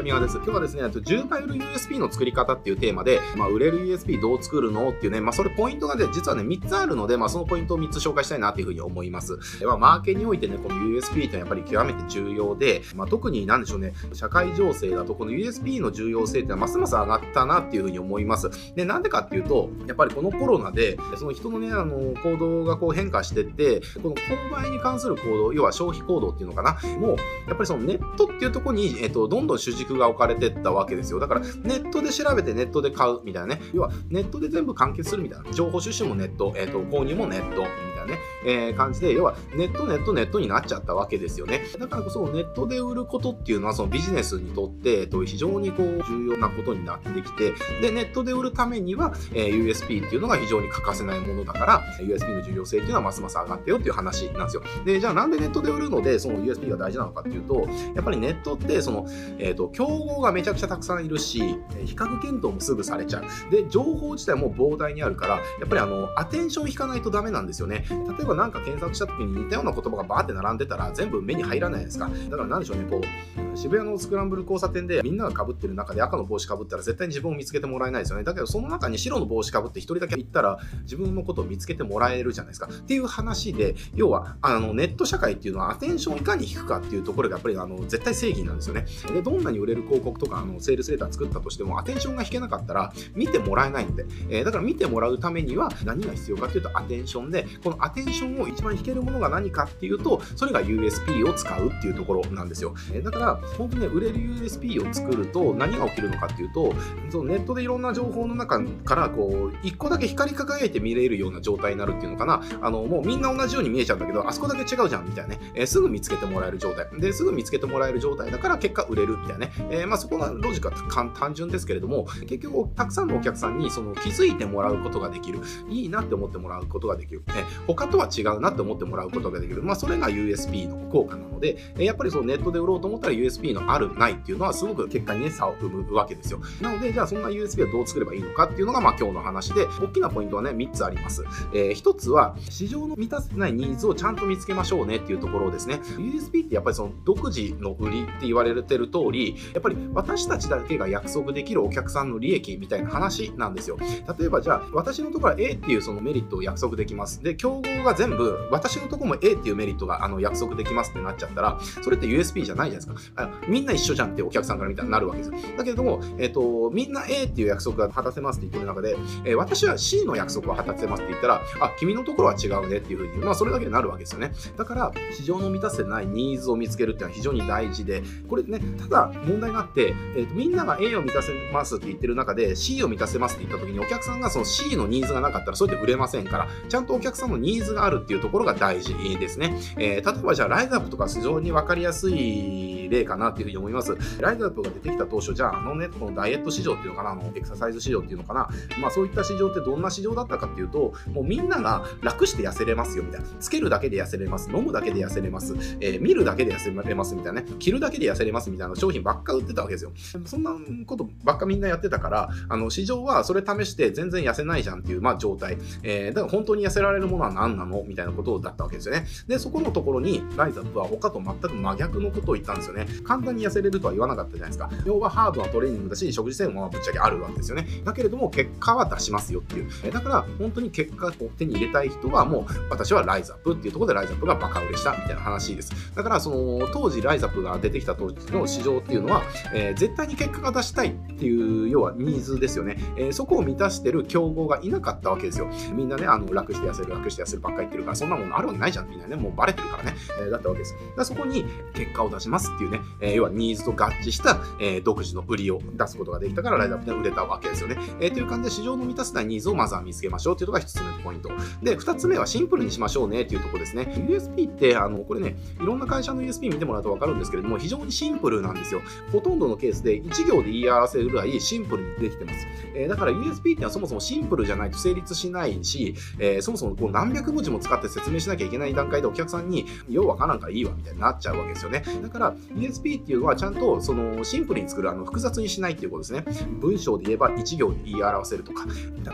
[0.00, 0.36] ちゃみはです。
[0.36, 9.38] 今日はですね、10倍売る USB の作り方っていうテーマで、まあ、売れる USB どう作るのっていうね、まあ、それポイントがね、実はね、3つあるので、まあ、そのポイントを3つ紹介したいなっていうふうに思います。
[9.62, 18.50] まあ、マーケにおいてね、この USB ってやっぱり極めて重要で、まあ、特になんでしょうね、社会情勢だと、この USB の重要性ってのはますます上がったなっていうふうに思います。
[18.74, 31.18] で、なんでかっていうと、やっぱりこのコロナで、その人のね、あの、行動がこう変化してって、この購買に関する行動、要は消費行動っていうのかな、もう、やっぱりそのネットっていうところに、えっと、どんどん主軸が置かれてったわけですよ。
[31.18, 33.60] だから、ネットで調べてネットで買うみたいなね。
[33.72, 35.52] 要は、ネットで全部完結するみたいな。
[35.52, 37.64] 情報収集もネット、えっと、購入もネット、
[38.10, 41.62] ね、えー、感じで、要は、ネット、ネット、ネットになっちゃったわけですよね。
[41.78, 54.62] だからこそ、ネットで売ることっていうのは、そのビジネスにとって、えっと、非常にこう、重要なことになってきて、で、ネットで売るためには、えー、USB っていうのが非常に欠かせないものだから、USB の重要性っていうのはますます上がってよっていう話なんですよ。
[54.84, 59.06] で、じゃあなんでネットで売るので、その USB が大事なのかっていうと、やっぱりネットって、その、
[59.38, 61.38] えっ、ー、と、競合がめちゃくちゃたくさんいるし、
[61.84, 63.50] 比較検討もすぐされちゃう。
[63.50, 67.84] で、情報自体も膨大にあるから、やっぱりあの、アテンション引かないとダメなんですよね。
[68.06, 72.10] 例えばなんか検索した時に似たような言葉がバーって並んでたら、全部目に入らないですか？
[72.28, 78.24] だからなんでしょうね、こう、渋谷のスクランブル交差点でみんなが被ってる中で赤の帽子被ったら絶対に自分を見つけてもらえないですよね。
[78.24, 82.66] だけどその中に白の帽子被って一人だけ行ったら自分のことを見つけてもらえるじゃないですか。
[82.66, 88.86] っていう話で、要は、あの、ネット社会っていうのはアテンションいかに引くかっていうところがやっぱりあの、絶対正義なんですよね。
[89.12, 102.74] で、どんなに売れる広告とか、あの、セールスレーター作ったとしても、アテンションが引けなかったら、見てもらえないんで、えー、だから見てもらうためには何が必要かっていうと、アテンションで、このアテンションを一番引けるものが何かっていうと、それが USP を使うっていうところなんですよ。
[102.92, 106.74] え、だから、本当にね、売れる USP を作ると何が起きるのかっていうと、
[107.10, 112.42] そのネットでいろんな情報の中からこう一個だけ光り輝いて見れるような状態になるっていうのかな。
[112.62, 116.86] あのもうみんな同じように見えちゃうんだけどあそこだけ違うじゃんみたいなね、えー、すぐ見つけてもらえる状態。
[116.98, 125.40] ですぐ見つけてもらえる状態だから結果売れるみたいなね、えー、まあそこのロジックは単純ですけれども結局たくさんのお客さんにその気づいてもらうことができる。
[125.68, 129.62] いいなって思ってもらうことができる、えー、他とは違うなって思ってもらうことができる。
[129.62, 136.40] まあそれが USB の効果なので、やっぱりそのネットで売ろうと思ったら USB のあるないっていうのはすごく結果にね差を生むわけですよ。
[136.60, 145.80] なのでじゃあそんな USB はどう作ればいいのかっていうのがまあ今日の話で大きなポイントはね3つあります、えー、1つは市場の満たせないニーズをちゃんと見つけましょうねっていうところですね。
[145.98, 153.78] USB ってやっぱりその独自の売りって言われてる通りやっぱり私たちだけが約束できるお客さんの利益みたいな話なんですよ。
[154.18, 157.22] 例えばじゃあ私のところは A っていうそのメリットを約束できます。
[157.22, 163.22] で競が全部私のとこも A っていうメリットがあの約束できますってなっちゃったらそれって USB じゃないじゃないですか。
[163.22, 165.36] あみんな一緒じゃんってお客さんから見たらなるわけですよ。
[165.56, 174.32] だけれども、えっ、ー、とみんな A っていう約束が果たせますって言ってる中で、えー、私は C の約束を果たせますって言ったらあ君のところは違うねっていうふうにまあそれだけになるわけですよね。
[174.56, 193.96] だから市場の満たせないニーズを見つけるっていうのは非常に大事でこれねただ問題があって、えーと、みんなが A を満たせますって言ってる中で C を満たせますって言った時にお客さんがその C のニーズがなかったらそれで売れませんからちゃんとお客さんのニーズニーズがあるっていうところが大事ですね、えー、例えばじゃあライズアップとか非常に分かりやすい例かなっていうふうに思います。
[194.20, 198.48] ライズアップが出てきた当初じゃああのねこのダイエット市場っていうのかなあのエクササイズ市場っていうのかな。
[198.80, 203.28] まあそういった市場ってどんな市場だったかっていうともうみんなが楽して痩せれますよみたいな。
[203.38, 204.50] つけるだけで痩せれます。
[204.50, 207.46] 飲むだけで痩せれます、えー、見るだけで痩せれますみたいなね。
[207.58, 209.92] 着るだけで痩せれますみたいな商品ばっか売ってたわけですよ。
[210.24, 210.52] そんな
[210.86, 217.82] ことばっかみんなやってたからあの市場はそれ試して全然痩せないじゃんっていう、まあ、状態、えー、だから本当に痩せられるものは何なの？
[217.86, 219.06] みたいなことだったわけですよね。
[219.26, 222.86] でそこのところにライザップは他と全く真逆のことを言ったんですよね。
[223.04, 224.70] 簡単に痩せれるとは言わなかったじゃないですか。
[224.84, 227.66] 要はハードなトレーニングだし食事制限もぶっちゃけあるわけですよね。
[227.84, 235.72] だけれども結果は出しますよっていう、え、だから本当に結果を手に入れたい人はもう私はライズアップっていうところでライズアップがバカ売れしたみたいな話です。
[235.94, 239.22] だからその当時ライズアップが出てきた当時の市場っていうのは、
[239.54, 245.48] えー、絶対に結果が出したいっていう要はニーズですよね、えー、そこを満たしてる競合がいなかったわけですよ。
[245.74, 247.29] みんなねあの楽して痩せる楽して痩せる。
[247.38, 249.16] ばっかり言ってるからそんなものあるわけないじゃんみんなね。
[249.16, 250.74] もうバレてるからね、えー、だったわけです。
[250.96, 251.44] だそこに
[251.74, 261.30] 結果を出しますっていうね、え要はニーズと合致した、え独自の売りを出すことができたからライズアップで売れたわけですよね、えー、という感じで市場の満たせないニーズをまずは見つけましょうっていうのが1つ目のポイント。
[261.62, 263.92] で2つ目はシンプルにしましょうねっていうところですね。
[264.08, 268.80] USB ってあのこれねいろんな会社の USB 見てもらうと分かるんですけれども非常にシンプルなんですよ。
[269.12, 281.82] ほとんどのケースで1行で言い表せるぐらいシンプルにできてます、えー、だから USB ってのはそもそもシンプルじゃないと成立しないし、えー、そもそもこう何百百文字も使って説明しなきゃいけない段階でお客さんに、ようわからんからいいわみたいになっちゃうわけですよね。
[282.02, 286.24] だから、USP っていうのはちゃんとそのシンプルに作る、あの複雑にしないっていうことですね。
[286.60, 288.66] 文章で言えば1行で言い表せるとか、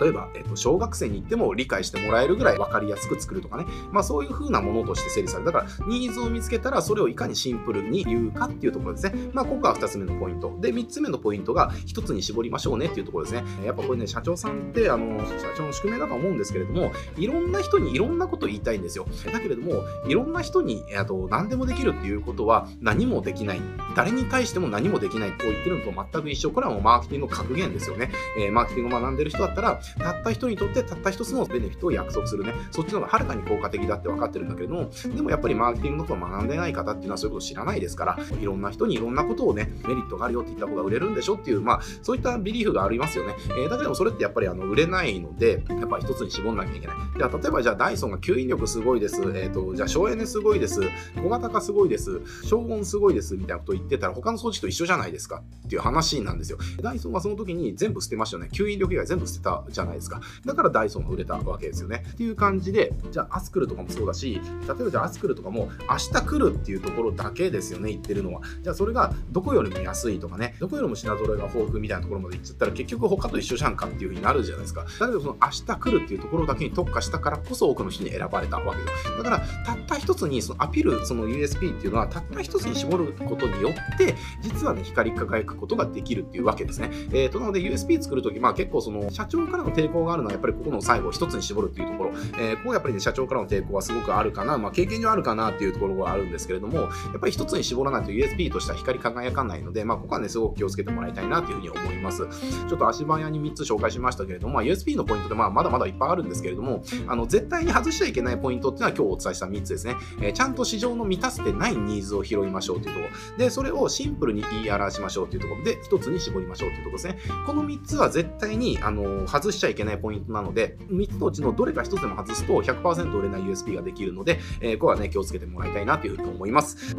[0.00, 3.66] 例えば、えっと、小学生に行っても理解してもらえるぐらい分かりやすく作るとかね。
[3.90, 5.52] まあそういう風なものとして整理される。
[5.52, 9.14] だから、ニーズを見つけたらそれをいかにシンプルに言うかっていうところですね。
[9.32, 10.56] まあここが2つ目のポイント。
[10.60, 13.44] で、3つ目のポイントが1つに絞りましょうねっていうところですね。
[13.64, 19.06] やっぱこれね、社長さんって、あの、社長の宿命だと思うんですけれども、いろんな人にいろんなこと言いたいんですよ。
[19.32, 23.60] だけれども、いろんな人に、あと、何でもできるっていうことは何もできない。
[23.94, 26.50] 誰に対しても何もできないと言ってるのと全く一緒。
[26.50, 28.10] これはもうマーケティングの格言ですよね。
[28.38, 32.52] えー、マーケティングを学んでる人だったら、たった人にとってたった一つのベネフィットを約束するね。
[32.72, 43.34] そっちの方がはるかに効果的だって分かってるんだけれども、でもやっぱりマーケティングのことを学んでない方っていうのはそういうことを知らないですから、いろんな人にいろんなことをね、メリットがあるよって言った方が売れるんでしょっていう、まあ、そういったビリーフがありますよね。
[43.50, 46.96] えー、だけどそれってやっぱりあの売れないので、やっぱ一つに絞んなきゃいけない。
[47.16, 49.20] じゃあ、例えばじゃあダイソンが吸引力すごいです。
[49.20, 50.80] えっ、ー、と、じゃあ省エネすごいです。
[51.22, 52.18] 小型化すごいです。
[52.42, 53.36] 消音すごいです。
[53.36, 56.56] みたいなことを言ってたら他の装置と一緒じゃないですかっていう話なんですよ。
[56.80, 58.48] ダイソンはその時に全部捨てましたよね。
[58.54, 60.22] 吸引力以外全部捨てたじゃないですか。
[60.46, 62.06] だからダイソンが売れたわけですよね。
[62.10, 68.40] っていう感じで、じゃあアスクルとかもそうだし、例えばじゃあアスクルとかも明日来るっていうところだけですよね、言ってるのは。
[68.62, 74.86] じゃあそれがどこよりも安いとかね、どこよりも品揃えが豊富みたいなところまで行っちゃったら結局他と一緒じゃんかっていう風になるじゃないですか。
[74.98, 79.16] だけどその明日来るっていうところだけに特化したからこそ多くの人に選ばれたわけです。
[79.16, 86.90] だからたった一つにそのアピール、その USP っていうのはたった一つに絞ることによって、実はね、光り輝くことができるっていうわけですね。
[87.12, 102.26] えーと、なので USP 作るとき、まあ結構その社長からの抵抗があるのはやっぱりここの最後一つに絞るっていうところ、えー、ここやっぱりね、社長からの抵抗はすごくあるかな、まあ経験上あるかなっていうところがあるんですけれども、やっぱり一つに絞らないと USB としては光り輝かないので、まあここはね、すごく気をつけてもらいたいなというふうに思います。
[102.68, 109.96] ちょっと足早に3つ紹介しましたけれども、まあ、USB のポイントでまあまだまだいっぱいあるんですけれども、あの絶対に外しちゃいけないポイントっていうのは今日お伝えした3つですね。
[110.20, 113.38] えー、ちゃんと市場の満たせてないニーズを拾いましょうというところ。
[113.38, 117.18] で、それをシンプルに言い表しましょうというところで、1つに絞りましょうというところですね。
[117.46, 126.96] この3つは絶対に、あの外しちゃいけないポイントなので、3つのうちのどれか1つでも外すと100%売れない USB ができるので、えー、ここはね、気をつけてもらいたいなというふうに思います。